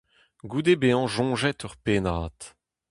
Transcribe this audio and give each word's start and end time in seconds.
Goude 0.49 0.75
bezañ 0.81 1.05
soñjet 1.13 1.63
ur 1.65 1.75
pennad. 1.83 2.39